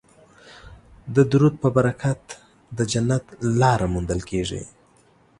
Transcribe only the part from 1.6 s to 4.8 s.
په برکت د جنت لاره موندل کیږي